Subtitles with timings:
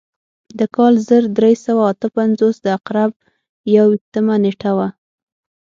[0.59, 3.11] د کال زر درې سوه اته پنځوس د عقرب
[3.75, 4.87] یو ویشتمه نېټه وه.